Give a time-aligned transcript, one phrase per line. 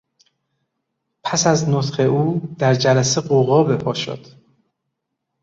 [1.23, 4.25] پس از نطق او در جلسه غوغا بهپا شد.